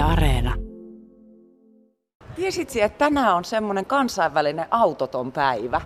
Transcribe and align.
Yle 0.00 0.12
Areena. 0.12 0.54
Tiesitkö, 2.36 2.84
että 2.84 2.98
tänään 2.98 3.36
on 3.36 3.44
semmoinen 3.44 3.86
kansainvälinen 3.86 4.66
autoton 4.70 5.32
päivä? 5.32 5.80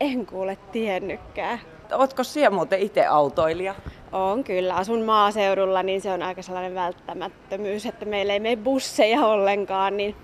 En 0.00 0.26
kuule 0.26 0.58
tiennytkään. 0.72 1.58
Ootko 1.92 2.24
siellä 2.24 2.56
muuten 2.56 2.78
itse 2.80 3.06
autoilija? 3.06 3.74
On 4.12 4.44
kyllä, 4.44 4.74
asun 4.74 5.02
maaseudulla, 5.02 5.82
niin 5.82 6.00
se 6.00 6.12
on 6.12 6.22
aika 6.22 6.42
sellainen 6.42 6.74
välttämättömyys, 6.74 7.86
että 7.86 8.04
meillä 8.04 8.32
ei 8.32 8.40
mene 8.40 8.56
busseja 8.56 9.26
ollenkaan, 9.26 9.96
niin 9.96 10.16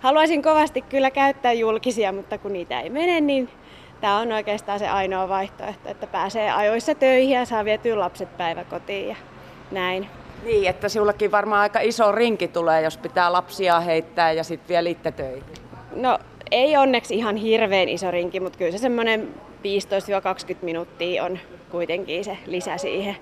haluaisin 0.00 0.42
kovasti 0.42 0.82
kyllä 0.82 1.10
käyttää 1.10 1.52
julkisia, 1.52 2.12
mutta 2.12 2.38
kun 2.38 2.52
niitä 2.52 2.80
ei 2.80 2.90
mene, 2.90 3.20
niin 3.20 3.48
tämä 4.00 4.18
on 4.18 4.32
oikeastaan 4.32 4.78
se 4.78 4.88
ainoa 4.88 5.28
vaihtoehto, 5.28 5.88
että 5.88 6.06
pääsee 6.06 6.52
ajoissa 6.52 6.94
töihin 6.94 7.34
ja 7.34 7.44
saa 7.44 7.64
vietyä 7.64 7.98
lapset 7.98 8.36
päiväkotiin 8.36 9.08
ja 9.08 9.16
näin. 9.70 10.08
Niin, 10.44 10.68
että 10.68 10.88
sinullakin 10.88 11.30
varmaan 11.30 11.60
aika 11.60 11.80
iso 11.80 12.12
rinki 12.12 12.48
tulee, 12.48 12.82
jos 12.82 12.98
pitää 12.98 13.32
lapsia 13.32 13.80
heittää 13.80 14.32
ja 14.32 14.44
sitten 14.44 14.68
vielä 14.68 14.88
itse 14.88 15.12
töihin. 15.12 15.44
No 15.96 16.18
ei 16.50 16.76
onneksi 16.76 17.14
ihan 17.14 17.36
hirveän 17.36 17.88
iso 17.88 18.10
rinki, 18.10 18.40
mutta 18.40 18.58
kyllä 18.58 18.72
se 18.72 18.78
semmoinen 18.78 19.34
15-20 20.52 20.56
minuuttia 20.62 21.24
on 21.24 21.38
kuitenkin 21.70 22.24
se 22.24 22.38
lisä 22.46 22.78
siihen. 22.78 23.16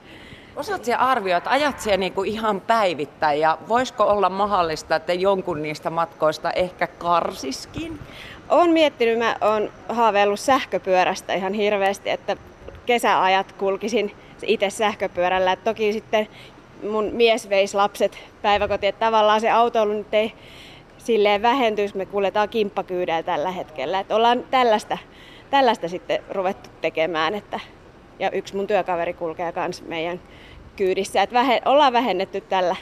Osaat 0.56 0.84
siellä 0.84 1.04
arvioida, 1.04 1.38
että 1.38 1.50
ajat 1.50 1.80
siellä 1.80 1.96
niinku 1.96 2.22
ihan 2.22 2.60
päivittäin 2.60 3.40
ja 3.40 3.58
voisiko 3.68 4.04
olla 4.04 4.28
mahdollista, 4.28 4.96
että 4.96 5.12
jonkun 5.12 5.62
niistä 5.62 5.90
matkoista 5.90 6.50
ehkä 6.50 6.86
karsiskin? 6.86 7.98
Olen 8.48 8.70
miettinyt, 8.70 9.18
mä 9.18 9.36
oon 9.40 9.70
haaveillut 9.88 10.40
sähköpyörästä 10.40 11.34
ihan 11.34 11.52
hirveästi, 11.52 12.10
että 12.10 12.36
kesäajat 12.86 13.52
kulkisin 13.52 14.14
itse 14.42 14.70
sähköpyörällä. 14.70 15.52
Et 15.52 15.64
toki 15.64 15.92
sitten 15.92 16.28
mun 16.90 17.10
mies 17.12 17.48
veisi 17.48 17.76
lapset 17.76 18.18
päiväkotiin, 18.42 18.88
että 18.88 19.06
tavallaan 19.06 19.40
se 19.40 19.50
autoilu 19.50 19.92
nyt 19.92 20.14
ei 20.14 20.32
silleen 20.98 21.42
vähentyisi, 21.42 21.96
me 21.96 22.06
kuljetaan 22.06 22.48
kimppakyydellä 22.48 23.22
tällä 23.22 23.50
hetkellä. 23.50 24.00
Et 24.00 24.12
ollaan 24.12 24.44
tällaista, 24.50 24.98
tällaista 25.50 25.88
sitten 25.88 26.22
ruvettu 26.30 26.70
tekemään, 26.80 27.34
että, 27.34 27.60
ja 28.18 28.30
yksi 28.30 28.56
mun 28.56 28.66
työkaveri 28.66 29.14
kulkee 29.14 29.52
myös 29.56 29.82
meidän 29.82 30.20
kyydissä. 30.76 31.22
Et 31.22 31.32
vähe, 31.32 31.60
ollaan 31.64 31.92
vähennetty 31.92 32.40
tällä, 32.40 32.76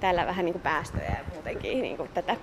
tällä 0.00 0.26
vähän 0.26 0.44
niin 0.44 0.52
kuin 0.52 0.62
päästöjä 0.62 1.04
ja 1.04 1.34
muutenkin 1.34 1.82
niin 1.82 1.96
kuin 1.96 2.08
tätä 2.14 2.36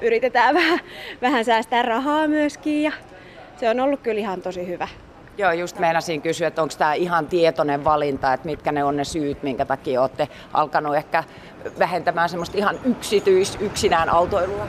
yritetään 0.00 0.54
vähän, 0.54 0.80
vähän 1.22 1.44
säästää 1.44 1.82
rahaa 1.82 2.28
myöskin 2.28 2.82
ja 2.82 2.92
se 3.56 3.70
on 3.70 3.80
ollut 3.80 4.00
kyllä 4.00 4.20
ihan 4.20 4.42
tosi 4.42 4.66
hyvä. 4.66 4.88
Joo, 5.38 5.52
just 5.52 5.78
meinasin 5.78 6.22
kysyä, 6.22 6.48
että 6.48 6.62
onko 6.62 6.74
tämä 6.78 6.94
ihan 6.94 7.26
tietoinen 7.26 7.84
valinta, 7.84 8.32
että 8.32 8.46
mitkä 8.46 8.72
ne 8.72 8.84
on 8.84 8.96
ne 8.96 9.04
syyt, 9.04 9.42
minkä 9.42 9.64
takia 9.64 10.00
olette 10.00 10.28
alkanut 10.52 10.96
ehkä 10.96 11.24
vähentämään 11.78 12.28
semmoista 12.28 12.58
ihan 12.58 12.78
yksityis, 12.84 13.58
yksinään 13.60 14.08
autoilua? 14.08 14.66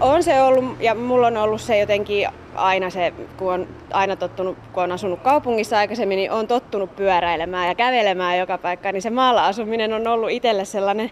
On 0.00 0.22
se 0.22 0.42
ollut, 0.42 0.80
ja 0.80 0.94
mulla 0.94 1.26
on 1.26 1.36
ollut 1.36 1.60
se 1.60 1.78
jotenkin 1.78 2.28
aina 2.54 2.90
se, 2.90 3.12
kun 3.36 3.52
on 3.52 3.68
aina 3.92 4.16
tottunut, 4.16 4.58
kun 4.72 4.82
on 4.82 4.92
asunut 4.92 5.20
kaupungissa 5.20 5.78
aikaisemmin, 5.78 6.16
niin 6.16 6.30
on 6.30 6.48
tottunut 6.48 6.96
pyöräilemään 6.96 7.68
ja 7.68 7.74
kävelemään 7.74 8.38
joka 8.38 8.58
paikka, 8.58 8.92
niin 8.92 9.02
se 9.02 9.10
maalla 9.10 9.46
asuminen 9.46 9.92
on 9.92 10.06
ollut 10.06 10.30
itselle 10.30 10.64
sellainen 10.64 11.10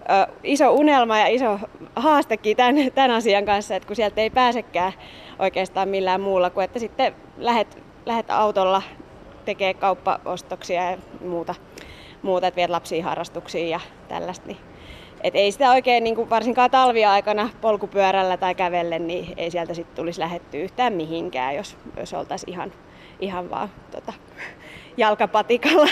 ö, 0.00 0.32
iso 0.42 0.72
unelma 0.72 1.18
ja 1.18 1.26
iso 1.26 1.58
haastekin 1.96 2.56
tämän, 2.56 2.74
tämän 2.94 3.10
asian 3.10 3.44
kanssa, 3.44 3.76
että 3.76 3.86
kun 3.86 3.96
sieltä 3.96 4.20
ei 4.20 4.30
pääsekään 4.30 4.92
oikeastaan 5.38 5.88
millään 5.88 6.20
muulla 6.20 6.50
kuin, 6.50 6.64
että 6.64 6.78
sitten 6.78 7.14
lähet, 7.38 7.78
lähet 8.06 8.30
autolla 8.30 8.82
tekee 9.44 9.74
kauppaostoksia 9.74 10.90
ja 10.90 10.98
muuta, 11.20 11.54
muuta 12.22 12.46
että 12.46 12.56
viet 12.56 12.70
lapsia 12.70 13.04
harrastuksiin 13.04 13.70
ja 13.70 13.80
tällaista, 14.08 14.46
niin 14.46 14.58
et 15.20 15.34
ei 15.34 15.52
sitä 15.52 15.70
oikein, 15.70 16.04
niin 16.04 16.16
kuin 16.16 16.30
varsinkaan 16.30 16.70
talviaikana 16.70 17.50
polkupyörällä 17.60 18.36
tai 18.36 18.54
kävellen, 18.54 19.06
niin 19.06 19.34
ei 19.36 19.50
sieltä 19.50 19.74
sitten 19.74 19.96
tulisi 19.96 20.20
lähettyä 20.20 20.60
yhtään 20.60 20.92
mihinkään, 20.92 21.56
jos, 21.56 21.76
jos 21.96 22.14
oltaisiin 22.14 22.52
ihan, 22.52 22.72
ihan 23.20 23.50
vaan 23.50 23.70
tota, 23.90 24.12
jalkapatikalla. 24.96 25.88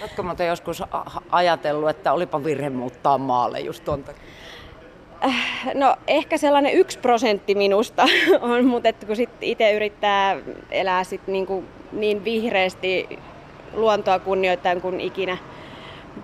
Oletko 0.00 0.22
muuten 0.22 0.46
joskus 0.46 0.82
ajatellut, 1.30 1.90
että 1.90 2.12
olipa 2.12 2.44
virhe 2.44 2.70
muuttaa 2.70 3.18
maalle 3.18 3.60
just 3.60 3.84
tuon 3.84 4.04
No 5.74 5.96
ehkä 6.06 6.38
sellainen 6.38 6.72
yksi 6.72 6.98
prosentti 6.98 7.54
minusta 7.54 8.06
on, 8.40 8.64
mutta 8.64 8.88
että 8.88 9.06
kun 9.06 9.16
sitten 9.16 9.48
itse 9.48 9.72
yrittää 9.72 10.36
elää 10.70 11.04
sit 11.04 11.26
niin, 11.26 11.46
kuin 11.46 11.68
niin 11.92 12.24
vihreästi 12.24 13.18
luontoa 13.72 14.18
kunnioittain 14.18 14.80
kuin 14.80 15.00
ikinä 15.00 15.36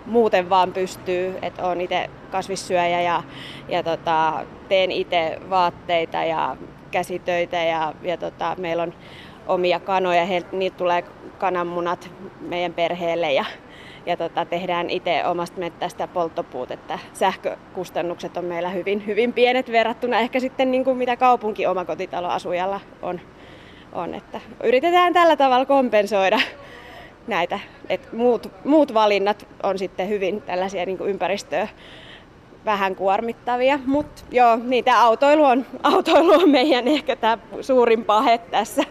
muuten 0.06 0.50
vaan 0.50 0.72
pystyy, 0.72 1.34
että 1.42 1.66
on 1.66 1.80
itse 1.80 2.10
kasvissyöjä 2.30 3.00
ja, 3.00 3.22
ja 3.68 3.82
tota, 3.82 4.44
teen 4.68 4.90
itse 4.90 5.38
vaatteita 5.50 6.24
ja 6.24 6.56
käsitöitä 6.90 7.56
ja, 7.56 7.94
ja 8.02 8.16
tota, 8.16 8.56
meillä 8.58 8.82
on 8.82 8.94
omia 9.46 9.80
kanoja, 9.80 10.24
niitä 10.52 10.76
tulee 10.76 11.04
kananmunat 11.38 12.10
meidän 12.40 12.74
perheelle 12.74 13.32
ja, 13.32 13.44
ja 14.06 14.16
tota, 14.16 14.44
tehdään 14.44 14.90
itse 14.90 15.26
omasta 15.26 15.60
mettästä 15.60 16.08
polttopuut, 16.08 16.70
että 16.70 16.98
sähkökustannukset 17.12 18.36
on 18.36 18.44
meillä 18.44 18.68
hyvin, 18.70 19.06
hyvin 19.06 19.32
pienet 19.32 19.72
verrattuna 19.72 20.18
ehkä 20.18 20.40
sitten 20.40 20.70
niin 20.70 20.84
kuin 20.84 20.96
mitä 20.96 21.16
kaupunki 21.16 21.66
omakotitaloasujalla 21.66 22.80
on. 23.02 23.20
on 23.92 24.14
että 24.14 24.40
yritetään 24.62 25.12
tällä 25.12 25.36
tavalla 25.36 25.66
kompensoida 25.66 26.40
näitä. 27.26 27.58
Et 27.88 28.12
muut, 28.12 28.50
muut 28.64 28.94
valinnat 28.94 29.46
on 29.62 29.78
sitten 29.78 30.08
hyvin 30.08 30.42
tällaisia 30.42 30.86
niin 30.86 30.98
ympäristöä 31.00 31.68
vähän 32.64 32.96
kuormittavia, 32.96 33.78
mutta 33.86 34.22
joo, 34.30 34.56
niitä 34.56 35.00
autoilu 35.00 35.44
on, 35.44 35.66
autoilu 35.94 36.32
on 36.32 36.50
meidän 36.50 36.88
ehkä 36.88 37.16
tämä 37.16 37.38
suurin 37.60 38.04
pahe 38.04 38.38
tässä, 38.38 38.82